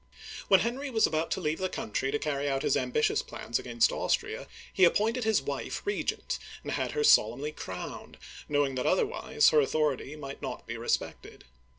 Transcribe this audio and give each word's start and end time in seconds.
When 0.47 0.61
Henry 0.61 0.89
was 0.89 1.05
about 1.05 1.29
to 1.29 1.39
leave 1.39 1.59
the 1.59 1.69
country 1.69 2.09
to 2.09 2.17
carry 2.17 2.49
out 2.49 2.63
his 2.63 2.75
ambitious 2.75 3.21
plans 3.21 3.59
against 3.59 3.91
Austria, 3.91 4.47
he 4.73 4.83
appointed 4.83 5.25
his 5.25 5.43
wife 5.43 5.83
regent, 5.85 6.39
and 6.63 6.71
had 6.71 6.93
her 6.93 7.03
solemnly 7.03 7.51
crowned, 7.51 8.17
knowing 8.49 8.73
that 8.73 8.87
otherwise 8.87 9.49
her 9.49 9.61
authority 9.61 10.15
might 10.15 10.41
not 10.41 10.65
be 10.65 10.75
respected. 10.75 11.43